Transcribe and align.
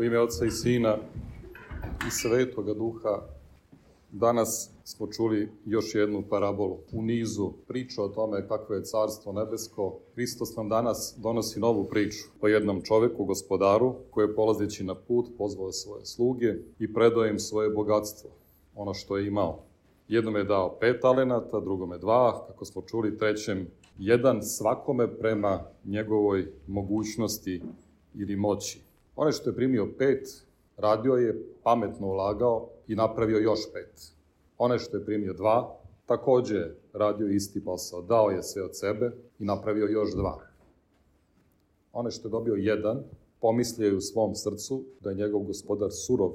U 0.00 0.02
ime 0.02 0.20
Otca 0.20 0.44
i 0.44 0.50
Sina 0.50 0.96
i 2.08 2.10
Svetoga 2.10 2.74
Duha 2.74 3.22
danas 4.12 4.70
smo 4.84 5.06
čuli 5.06 5.48
još 5.66 5.94
jednu 5.94 6.22
parabolu. 6.30 6.78
U 6.92 7.02
nizu 7.02 7.52
priča 7.68 8.02
o 8.02 8.08
tome 8.08 8.48
kakvo 8.48 8.74
je 8.74 8.84
carstvo 8.84 9.32
nebesko, 9.32 9.98
Hristos 10.14 10.56
nam 10.56 10.68
danas 10.68 11.14
donosi 11.18 11.60
novu 11.60 11.84
priču 11.84 12.28
o 12.40 12.48
jednom 12.48 12.82
čoveku, 12.82 13.24
gospodaru, 13.24 13.94
koji 14.10 14.24
je 14.24 14.34
polazeći 14.34 14.84
na 14.84 14.94
put 14.94 15.26
pozvao 15.38 15.72
svoje 15.72 16.04
sluge 16.04 16.54
i 16.78 16.92
predao 16.94 17.26
im 17.26 17.38
svoje 17.38 17.70
bogatstvo, 17.70 18.30
ono 18.74 18.94
što 18.94 19.16
je 19.16 19.26
imao. 19.26 19.62
Jednom 20.08 20.36
je 20.36 20.44
dao 20.44 20.76
pet 20.80 21.00
talenata, 21.00 21.60
drugome 21.60 21.98
dva, 21.98 22.46
kako 22.46 22.64
smo 22.64 22.82
čuli, 22.82 23.18
trećem 23.18 23.66
jedan 23.98 24.42
svakome 24.42 25.18
prema 25.18 25.64
njegovoj 25.84 26.52
mogućnosti 26.66 27.62
ili 28.14 28.36
moći. 28.36 28.89
Onaj 29.16 29.32
što 29.32 29.50
je 29.50 29.56
primio 29.56 29.88
pet, 29.98 30.44
radio 30.76 31.14
je, 31.14 31.42
pametno 31.62 32.06
ulagao 32.06 32.68
i 32.88 32.94
napravio 32.94 33.38
još 33.38 33.60
pet. 33.72 34.12
Onaj 34.58 34.78
što 34.78 34.96
je 34.96 35.04
primio 35.04 35.32
dva, 35.32 35.76
takođe 36.06 36.74
radio 36.92 37.28
isti 37.28 37.64
posao, 37.64 38.02
dao 38.02 38.30
je 38.30 38.42
sve 38.42 38.62
od 38.62 38.78
sebe 38.78 39.12
i 39.38 39.44
napravio 39.44 39.86
još 39.86 40.14
dva. 40.14 40.38
Onaj 41.92 42.10
što 42.10 42.28
je 42.28 42.30
dobio 42.30 42.54
jedan, 42.54 43.02
pomislio 43.40 43.86
je 43.88 43.96
u 43.96 44.00
svom 44.00 44.34
srcu 44.34 44.84
da 45.00 45.10
je 45.10 45.16
njegov 45.16 45.40
gospodar 45.40 45.90
surov 45.92 46.32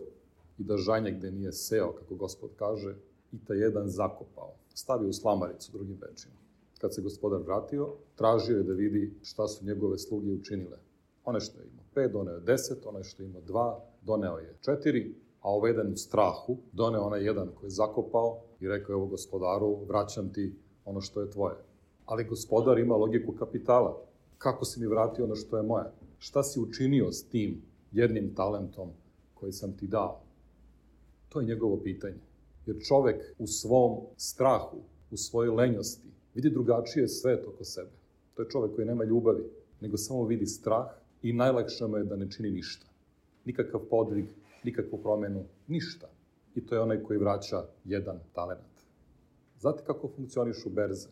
i 0.58 0.64
da 0.64 0.78
žanje 0.78 1.12
gde 1.12 1.32
nije 1.32 1.52
seo, 1.52 1.92
kako 1.92 2.16
gospod 2.16 2.50
kaže, 2.56 2.96
i 3.32 3.38
ta 3.48 3.54
jedan 3.54 3.90
zakopao. 3.90 4.54
Stavio 4.74 5.10
u 5.10 5.14
slamaricu, 5.14 5.72
drugim 5.72 5.98
rečima. 6.02 6.36
Kad 6.82 6.94
se 6.94 7.02
gospodar 7.02 7.42
vratio, 7.42 7.94
tražio 8.16 8.58
je 8.58 8.64
da 8.64 8.74
vidi 8.74 9.14
šta 9.22 9.48
su 9.48 9.66
njegove 9.66 9.98
sluge 9.98 10.32
učinile. 10.32 10.78
One 11.26 11.40
što 11.40 11.60
je 11.60 11.68
imao 11.68 11.86
pet, 11.94 12.12
doneo 12.12 12.34
je 12.34 12.42
deset, 12.42 12.86
onaj 12.86 13.04
što 13.04 13.24
je 13.24 13.30
imao 13.30 13.42
dva, 13.42 13.84
doneo 14.02 14.38
je 14.38 14.58
četiri, 14.62 15.16
a 15.42 15.50
ovaj 15.50 15.72
jedan 15.72 15.92
u 15.92 15.96
strahu 15.96 16.58
doneo 16.72 17.02
onaj 17.02 17.26
jedan 17.26 17.48
koji 17.56 17.68
je 17.68 17.72
zakopao 17.72 18.42
i 18.60 18.68
rekao 18.68 18.94
je 18.94 18.98
ovo 18.98 19.06
gospodaru, 19.06 19.86
vraćam 19.86 20.34
ti 20.34 20.56
ono 20.86 21.02
što 21.02 21.22
je 21.22 21.32
tvoje. 21.32 21.56
Ali 22.06 22.24
gospodar 22.24 22.80
ima 22.80 22.96
logiku 22.96 23.32
kapitala. 23.32 24.02
Kako 24.38 24.66
si 24.66 24.80
mi 24.80 24.88
vratio 24.88 25.26
ono 25.26 25.36
što 25.36 25.58
je 25.58 25.64
moje? 25.64 25.86
Šta 26.18 26.44
si 26.44 26.60
učinio 26.60 27.12
s 27.12 27.24
tim 27.24 27.62
jednim 27.92 28.36
talentom 28.36 28.90
koji 29.34 29.52
sam 29.52 29.78
ti 29.78 29.88
dao? 29.88 30.22
To 31.30 31.40
je 31.40 31.46
njegovo 31.46 31.80
pitanje. 31.84 32.20
Jer 32.66 32.78
čovek 32.88 33.36
u 33.40 33.48
svom 33.48 33.98
strahu, 34.18 34.78
u 35.12 35.18
svojoj 35.18 35.56
lenjosti, 35.56 36.08
vidi 36.34 36.50
drugačije 36.50 37.08
svet 37.08 37.46
oko 37.48 37.64
sebe. 37.64 37.92
To 38.34 38.42
je 38.42 38.50
čovek 38.50 38.76
koji 38.76 38.88
nema 38.88 39.04
ljubavi, 39.04 39.44
nego 39.82 39.98
samo 39.98 40.26
vidi 40.26 40.46
strah 40.46 40.86
i 41.26 41.34
najlakše 41.34 41.88
mu 41.88 41.98
je 41.98 42.04
da 42.04 42.16
ne 42.16 42.32
čini 42.32 42.52
ništa. 42.52 42.86
Nikakav 43.46 43.82
podvig, 43.90 44.26
nikakvu 44.64 44.98
promenu, 45.02 45.44
ništa. 45.68 46.08
I 46.56 46.66
to 46.66 46.76
je 46.76 46.82
onaj 46.82 47.04
koji 47.04 47.20
vraća 47.20 47.64
jedan 47.86 48.20
talent. 48.34 48.76
Znate 49.60 49.84
kako 49.86 50.10
funkcionišu 50.16 50.70
berze? 50.70 51.08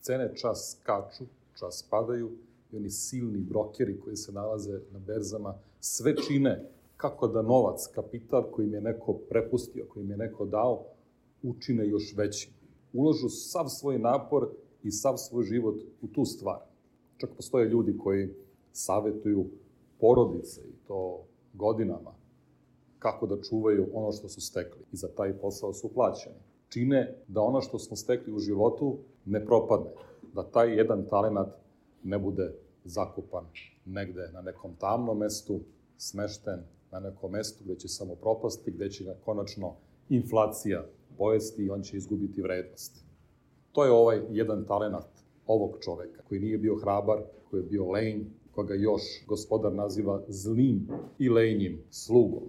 Cene 0.00 0.36
čas 0.36 0.76
skaču, 0.76 1.24
čas 1.58 1.86
padaju 1.90 2.30
i 2.72 2.76
oni 2.76 2.90
silni 2.90 3.38
brokeri 3.38 4.00
koji 4.00 4.16
se 4.16 4.32
nalaze 4.32 4.80
na 4.90 4.98
berzama 4.98 5.54
sve 5.80 6.14
čine 6.16 6.64
kako 6.96 7.28
da 7.28 7.42
novac, 7.42 7.86
kapital 7.94 8.50
koji 8.50 8.66
im 8.66 8.74
je 8.74 8.80
neko 8.80 9.12
prepustio, 9.12 9.86
koji 9.88 10.04
im 10.04 10.10
je 10.10 10.16
neko 10.16 10.46
dao, 10.46 10.84
učine 11.42 11.88
još 11.88 12.14
većim. 12.16 12.52
Uložu 12.92 13.28
sav 13.28 13.68
svoj 13.68 13.98
napor 13.98 14.48
i 14.82 14.90
sav 14.90 15.16
svoj 15.16 15.44
život 15.44 15.80
u 16.02 16.06
tu 16.06 16.24
stvar. 16.24 16.58
Čak 17.16 17.30
postoje 17.36 17.68
ljudi 17.68 17.98
koji 17.98 18.28
savetuju 18.72 19.46
porodice 20.00 20.60
i 20.60 20.86
to 20.88 21.24
godinama 21.54 22.10
kako 22.98 23.26
da 23.26 23.42
čuvaju 23.42 23.88
ono 23.92 24.12
što 24.12 24.28
su 24.28 24.40
stekli 24.40 24.82
i 24.92 24.96
za 24.96 25.08
taj 25.08 25.32
posao 25.32 25.72
su 25.72 25.88
plaćeni. 25.94 26.36
Čine 26.68 27.14
da 27.28 27.40
ono 27.40 27.60
što 27.60 27.78
smo 27.78 27.96
stekli 27.96 28.32
u 28.32 28.38
životu 28.38 28.98
ne 29.24 29.44
propadne, 29.44 29.90
da 30.34 30.42
taj 30.42 30.76
jedan 30.76 31.06
talenat 31.06 31.48
ne 32.02 32.18
bude 32.18 32.54
zakupan 32.84 33.44
negde 33.86 34.30
na 34.32 34.42
nekom 34.42 34.74
tamnom 34.78 35.18
mestu, 35.18 35.60
smešten 35.96 36.60
na 36.90 37.00
nekom 37.00 37.30
mestu 37.30 37.64
gde 37.64 37.76
će 37.76 37.88
samo 37.88 38.14
propasti, 38.14 38.70
gde 38.70 38.90
će 38.90 39.04
ga 39.04 39.14
konačno 39.24 39.74
inflacija 40.08 40.84
pojesti 41.18 41.64
i 41.64 41.70
on 41.70 41.82
će 41.82 41.96
izgubiti 41.96 42.42
vrednost. 42.42 43.04
To 43.72 43.84
je 43.84 43.90
ovaj 43.90 44.20
jedan 44.30 44.64
talenat 44.64 45.08
ovog 45.46 45.76
čoveka, 45.80 46.22
koji 46.28 46.40
nije 46.40 46.58
bio 46.58 46.76
hrabar, 46.76 47.22
koji 47.50 47.60
je 47.60 47.66
bio 47.66 47.90
lenj, 47.90 48.24
koga 48.54 48.74
još 48.74 49.02
gospodar 49.26 49.72
naziva 49.72 50.22
zlim 50.28 50.88
i 51.18 51.28
lenjim 51.28 51.82
slugom. 51.90 52.42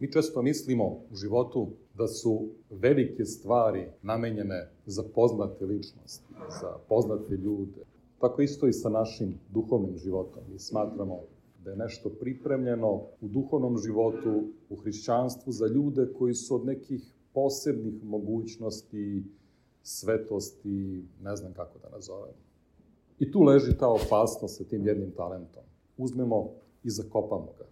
Mi 0.00 0.12
često 0.12 0.42
mislimo 0.42 0.84
u 1.12 1.16
životu 1.16 1.68
da 1.94 2.08
su 2.08 2.48
velike 2.70 3.24
stvari 3.24 3.86
namenjene 4.02 4.68
za 4.86 5.02
poznate 5.14 5.64
ličnosti, 5.64 6.34
za 6.60 6.78
poznate 6.88 7.34
ljude. 7.34 7.80
Tako 8.20 8.42
isto 8.42 8.68
i 8.68 8.72
sa 8.72 8.88
našim 8.88 9.38
duhovnim 9.48 9.98
životom. 9.98 10.42
Mi 10.52 10.58
smatramo 10.58 11.20
da 11.64 11.70
je 11.70 11.76
nešto 11.76 12.08
pripremljeno 12.08 13.02
u 13.20 13.28
duhovnom 13.28 13.78
životu, 13.78 14.42
u 14.70 14.76
hrišćanstvu 14.76 15.52
za 15.52 15.66
ljude 15.66 16.08
koji 16.18 16.34
su 16.34 16.54
od 16.54 16.66
nekih 16.66 17.12
posebnih 17.32 18.04
mogućnosti, 18.04 19.24
svetosti, 19.82 21.04
ne 21.22 21.36
znam 21.36 21.52
kako 21.52 21.78
da 21.78 21.88
nazovemo. 21.88 22.46
I 23.18 23.32
tu 23.32 23.42
leži 23.42 23.78
ta 23.78 23.88
opasnost 23.88 24.56
sa 24.56 24.64
tim 24.64 24.86
jednim 24.86 25.10
talentom. 25.10 25.62
Uzmemo 25.96 26.50
i 26.84 26.90
zakopamo 26.90 27.48
ga. 27.58 27.64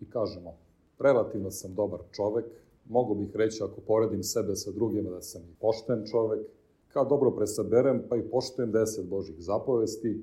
I 0.00 0.10
kažemo, 0.10 0.54
relativno 0.98 1.50
sam 1.50 1.74
dobar 1.74 2.00
čovek, 2.12 2.44
mogu 2.88 3.14
bih 3.14 3.36
reći 3.36 3.62
ako 3.62 3.80
poredim 3.80 4.22
sebe 4.22 4.56
sa 4.56 4.70
drugima 4.70 5.10
da 5.10 5.22
sam 5.22 5.42
i 5.42 5.54
pošten 5.60 6.04
čovek, 6.10 6.40
kad 6.88 7.08
dobro 7.08 7.30
presaberem 7.30 8.02
pa 8.08 8.16
i 8.16 8.22
poštujem 8.22 8.72
deset 8.72 9.08
Božih 9.08 9.36
zapovesti, 9.38 10.22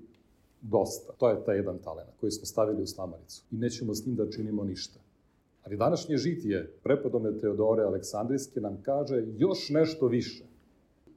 dosta. 0.62 1.14
To 1.18 1.30
je 1.30 1.44
taj 1.46 1.56
jedan 1.56 1.78
talent 1.78 2.10
koji 2.20 2.32
smo 2.32 2.46
stavili 2.46 2.84
u 2.84 2.88
slamaricu. 2.88 3.44
I 3.52 3.56
nećemo 3.58 3.94
s 3.94 4.06
njim 4.06 4.16
da 4.16 4.30
činimo 4.30 4.64
ništa. 4.64 5.00
Ali 5.64 5.78
današnje 5.78 6.18
žitije 6.18 6.74
prepodome 6.84 7.40
Teodore 7.40 7.84
Aleksandrijske 7.84 8.62
nam 8.62 8.82
kaže 8.82 9.26
još 9.38 9.70
nešto 9.70 10.08
više. 10.08 10.44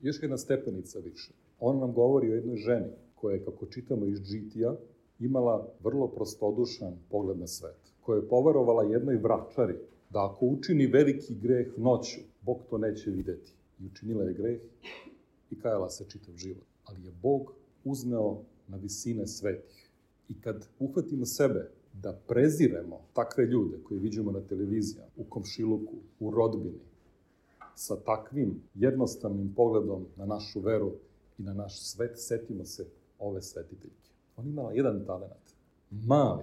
Još 0.02 0.22
jedna 0.22 0.38
stepenica 0.38 0.98
više. 0.98 1.32
On 1.60 1.78
nam 1.78 1.92
govori 1.92 2.30
o 2.30 2.34
jednoj 2.34 2.56
ženi 2.56 2.90
koja 3.24 3.34
je, 3.34 3.44
kako 3.44 3.66
čitamo 3.66 4.06
iz 4.06 4.22
žitija, 4.22 4.76
imala 5.18 5.68
vrlo 5.80 6.08
prostodušan 6.08 6.96
pogled 7.10 7.38
na 7.38 7.46
svet, 7.46 7.76
koja 8.00 8.16
je 8.16 8.28
poverovala 8.28 8.82
jednoj 8.82 9.16
vračari 9.16 9.76
da 10.10 10.26
ako 10.30 10.46
učini 10.46 10.86
veliki 10.86 11.34
greh 11.34 11.78
noću, 11.78 12.20
Bog 12.42 12.58
to 12.70 12.78
neće 12.78 13.10
videti. 13.10 13.52
I 13.80 13.86
učinila 13.86 14.24
je 14.24 14.34
greh 14.34 14.60
i 15.50 15.58
kajala 15.60 15.88
se 15.90 16.04
čitav 16.08 16.34
život. 16.36 16.64
Ali 16.84 17.04
je 17.04 17.12
Bog 17.22 17.52
uzneo 17.84 18.42
na 18.68 18.76
visine 18.76 19.26
svetih. 19.26 19.88
I 20.28 20.40
kad 20.40 20.68
uhvatimo 20.78 21.26
sebe 21.26 21.70
da 22.02 22.12
preziremo 22.28 23.00
takve 23.14 23.46
ljude 23.46 23.78
koje 23.84 24.00
vidimo 24.00 24.32
na 24.32 24.40
televizijama, 24.40 25.08
u 25.16 25.24
komšiluku, 25.24 25.94
u 26.20 26.30
rodbini, 26.30 26.80
sa 27.74 27.96
takvim 27.96 28.60
jednostavnim 28.74 29.54
pogledom 29.56 30.06
na 30.16 30.26
našu 30.26 30.60
veru 30.60 30.92
i 31.38 31.42
na 31.42 31.54
naš 31.54 31.82
svet, 31.82 32.12
setimo 32.16 32.64
se 32.64 32.86
ove 33.18 33.42
svetiteljke. 33.42 34.10
Ona 34.36 34.48
imala 34.48 34.72
jedan 34.72 35.04
talent, 35.06 35.54
mali, 35.90 36.42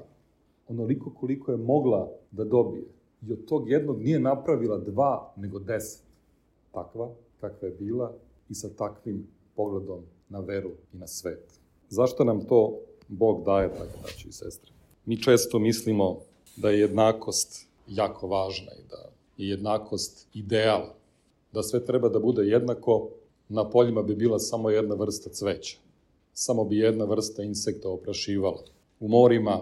onoliko 0.67 1.13
koliko 1.19 1.51
je 1.51 1.57
mogla 1.57 2.09
da 2.31 2.43
dobije. 2.43 2.83
I 3.27 3.33
od 3.33 3.45
tog 3.45 3.69
jednog 3.69 4.01
nije 4.01 4.19
napravila 4.19 4.77
dva, 4.77 5.33
nego 5.35 5.59
deset. 5.59 6.03
Takva, 6.71 7.09
kakva 7.41 7.67
je 7.67 7.73
bila 7.79 8.13
i 8.49 8.55
sa 8.55 8.69
takvim 8.69 9.27
pogledom 9.55 9.99
na 10.29 10.39
veru 10.39 10.71
i 10.93 10.97
na 10.97 11.07
svet. 11.07 11.59
Zašto 11.89 12.23
nam 12.23 12.45
to 12.45 12.79
Bog 13.07 13.43
daje, 13.45 13.69
tako 13.69 13.99
braći 14.03 14.29
i 14.29 14.31
sestre? 14.31 14.71
Mi 15.05 15.21
često 15.21 15.59
mislimo 15.59 16.19
da 16.55 16.69
je 16.69 16.79
jednakost 16.79 17.67
jako 17.87 18.28
važna 18.28 18.72
i 18.72 18.84
da 18.90 19.09
je 19.37 19.49
jednakost 19.49 20.28
ideal, 20.34 20.81
da 21.53 21.63
sve 21.63 21.85
treba 21.85 22.09
da 22.09 22.19
bude 22.19 22.43
jednako, 22.43 23.09
na 23.49 23.69
poljima 23.69 24.03
bi 24.03 24.16
bila 24.16 24.40
samo 24.40 24.69
jedna 24.69 24.96
vrsta 24.96 25.29
cveća, 25.29 25.78
samo 26.33 26.66
bi 26.66 26.78
jedna 26.78 27.05
vrsta 27.05 27.43
insekta 27.43 27.89
oprašivala. 27.89 28.63
U 28.99 29.07
morima, 29.07 29.61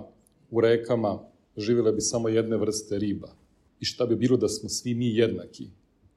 u 0.52 0.62
rekama 0.62 1.20
živjela 1.58 1.92
bi 1.92 2.02
samo 2.02 2.30
jedne 2.30 2.58
vrste 2.58 3.00
riba. 3.00 3.30
I 3.80 3.86
šta 3.86 4.06
bi 4.06 4.16
bilo 4.16 4.38
da 4.38 4.48
smo 4.48 4.70
svi 4.70 4.94
mi 4.94 5.16
jednaki? 5.16 5.68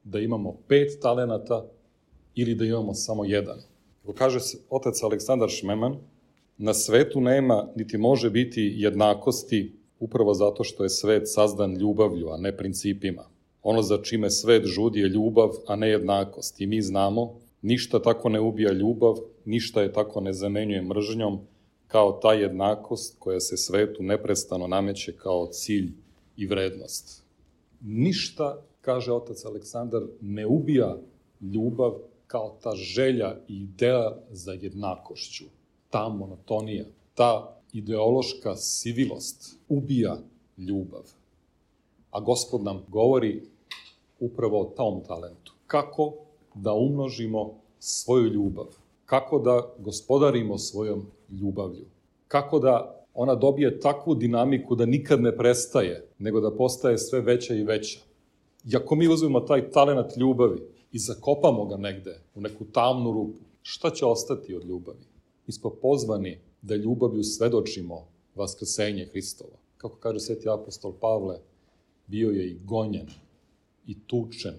Da 0.03 0.19
imamo 0.19 0.57
pet 0.67 0.99
talenata 1.01 1.65
ili 2.35 2.55
da 2.55 2.65
imamo 2.65 2.93
samo 2.93 3.25
jedan? 3.25 3.59
Kako 4.01 4.13
kaže 4.13 4.39
otac 4.69 5.03
Aleksandar 5.03 5.49
Šmeman, 5.49 5.97
na 6.57 6.73
svetu 6.73 7.21
nema 7.21 7.67
niti 7.75 7.97
može 7.97 8.29
biti 8.29 8.73
jednakosti 8.77 9.71
upravo 9.99 10.33
zato 10.33 10.63
što 10.63 10.83
je 10.83 10.89
svet 10.89 11.23
sazdan 11.25 11.77
ljubavlju, 11.77 12.29
a 12.29 12.37
ne 12.37 12.57
principima. 12.57 13.23
Ono 13.63 13.81
za 13.81 13.97
čime 14.01 14.29
svet 14.29 14.65
žudi 14.65 14.99
je 14.99 15.07
ljubav, 15.07 15.49
a 15.67 15.75
ne 15.75 15.89
jednakost. 15.89 16.61
I 16.61 16.67
mi 16.67 16.81
znamo, 16.81 17.39
ništa 17.63 18.01
tako 18.01 18.29
ne 18.29 18.39
ubija 18.39 18.71
ljubav, 18.71 19.15
ništa 19.45 19.81
je 19.81 19.93
tako 19.93 20.21
ne 20.21 20.33
zamenjuje 20.33 20.81
mržnjom, 20.81 21.39
kao 21.87 22.11
ta 22.21 22.33
jednakost 22.33 23.15
koja 23.19 23.39
se 23.39 23.57
svetu 23.57 24.03
neprestano 24.03 24.67
nameće 24.67 25.17
kao 25.17 25.47
cilj 25.51 25.91
i 26.37 26.45
vrednost. 26.45 27.23
Ništa, 27.81 28.61
kaže 28.81 29.13
otac 29.13 29.45
Aleksandar, 29.45 30.01
ne 30.21 30.45
ubija 30.45 30.97
ljubav 31.41 31.93
kao 32.27 32.57
ta 32.61 32.75
želja 32.75 33.35
i 33.47 33.61
ideja 33.61 34.17
za 34.29 34.51
jednakošću, 34.51 35.45
ta 35.89 36.09
monotonija, 36.09 36.85
ta 37.13 37.59
ideološka 37.73 38.55
sivilost 38.55 39.59
ubija 39.69 40.17
ljubav. 40.57 41.03
A 42.11 42.19
gospod 42.19 42.63
nam 42.63 42.85
govori 42.87 43.41
upravo 44.19 44.61
o 44.61 44.73
tom 44.75 45.03
talentu. 45.07 45.53
Kako 45.67 46.22
da 46.53 46.73
umnožimo 46.73 47.53
svoju 47.79 48.27
ljubav? 48.27 48.65
Kako 49.05 49.39
da 49.39 49.73
gospodarimo 49.79 50.57
svojom 50.57 51.05
ljubavlju? 51.29 51.85
Kako 52.27 52.59
da 52.59 53.05
ona 53.13 53.35
dobije 53.35 53.79
takvu 53.79 54.15
dinamiku 54.15 54.75
da 54.75 54.85
nikad 54.85 55.21
ne 55.21 55.37
prestaje, 55.37 56.07
nego 56.19 56.39
da 56.41 56.55
postaje 56.55 56.97
sve 56.97 57.21
veća 57.21 57.55
i 57.55 57.63
veća? 57.63 57.99
I 58.65 58.75
ako 58.75 58.95
mi 58.95 59.07
uzmemo 59.07 59.39
taj 59.39 59.71
talent 59.71 60.17
ljubavi 60.17 60.61
i 60.91 60.99
zakopamo 60.99 61.65
ga 61.65 61.77
negde 61.77 62.21
u 62.35 62.41
neku 62.41 62.65
tamnu 62.65 63.11
rupu, 63.11 63.39
šta 63.61 63.89
će 63.89 64.05
ostati 64.05 64.55
od 64.55 64.65
ljubavi? 64.65 65.05
Mi 65.47 65.53
smo 65.53 65.69
pozvani 65.69 66.39
da 66.61 66.75
ljubavlju 66.75 67.23
svedočimo 67.23 68.07
vaskrsenje 68.35 69.05
Hristova. 69.05 69.57
Kako 69.77 69.95
kaže 69.95 70.19
sveti 70.19 70.49
apostol 70.49 70.93
Pavle, 71.01 71.39
bio 72.07 72.29
je 72.29 72.47
i 72.47 72.59
gonjen, 72.65 73.07
i 73.87 73.99
tučen, 74.07 74.55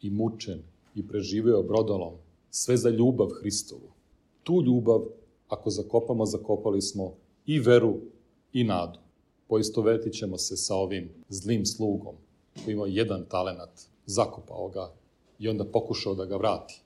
i 0.00 0.10
mučen, 0.10 0.62
i 0.94 1.08
preživeo 1.08 1.62
brodolom, 1.62 2.14
sve 2.50 2.76
za 2.76 2.90
ljubav 2.90 3.28
Hristovu. 3.40 3.90
Tu 4.42 4.62
ljubav, 4.62 5.00
ako 5.48 5.70
zakopamo, 5.70 6.26
zakopali 6.26 6.82
smo 6.82 7.12
i 7.46 7.58
veru 7.58 7.94
i 8.52 8.64
nadu. 8.64 8.98
Poistovetit 9.48 10.12
ćemo 10.12 10.38
se 10.38 10.56
sa 10.56 10.74
ovim 10.74 11.10
zlim 11.28 11.66
slugom, 11.66 12.14
koji 12.64 12.72
ima 12.72 12.86
jedan 12.86 13.24
talenat, 13.28 13.80
zakopao 14.06 14.68
ga 14.68 14.92
i 15.38 15.48
onda 15.48 15.64
pokušao 15.64 16.14
da 16.14 16.24
ga 16.24 16.36
vrati. 16.36 16.82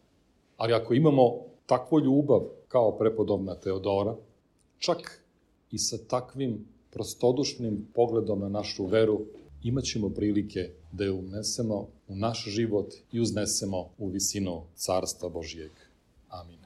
Ali 0.57 0.73
ako 0.73 0.95
imamo 0.95 1.35
takvu 1.67 2.01
ljubav 2.01 2.41
kao 2.69 2.99
prepodobna 2.99 3.55
Teodora, 3.55 4.17
čak 4.79 5.23
i 5.71 5.79
sa 5.79 5.99
takvim 6.09 6.67
prostodušnim 6.91 7.89
pogledom 7.95 8.41
na 8.41 8.49
našu 8.49 8.87
veru, 8.87 9.21
imaćemo 9.63 10.11
prilike 10.11 10.71
da 10.93 11.05
je 11.05 11.13
unesemo 11.13 11.89
u 12.09 12.17
naš 12.17 12.45
život 12.49 12.95
i 13.13 13.21
uznesemo 13.21 13.91
u 13.99 14.09
visinu 14.09 14.63
Carstva 14.77 15.29
Božijeg. 15.29 15.73
Amin. 16.29 16.59